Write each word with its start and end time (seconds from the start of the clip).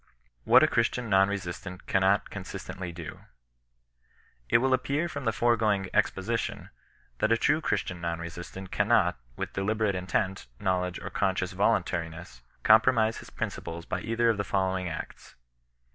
WHAT 0.45 0.63
A 0.63 0.67
CHEISTIAN 0.67 1.09
NON 1.11 1.29
RESISTANT 1.29 1.85
CANNOT 1.85 2.31
CON 2.31 2.43
SISTENTLY 2.43 2.91
DO. 2.91 3.19
It 4.49 4.57
will 4.57 4.73
appear 4.73 5.07
from 5.07 5.25
the 5.25 5.31
foregoing 5.31 5.91
exposition, 5.93 6.71
that 7.19 7.31
a 7.31 7.37
true 7.37 7.61
Christian 7.61 8.01
non 8.01 8.17
resistant 8.17 8.71
cannot^ 8.71 9.13
with 9.35 9.53
deliberate 9.53 9.93
in 9.93 10.07
tent, 10.07 10.47
knowledge, 10.59 10.97
or 10.99 11.11
conscious 11.11 11.51
voluntariness, 11.51 12.41
compromit 12.63 13.19
his 13.19 13.29
principles 13.29 13.85
by 13.85 14.01
either 14.01 14.31
of 14.31 14.37
the 14.37 14.43
following 14.43 14.89
acts. 14.89 15.35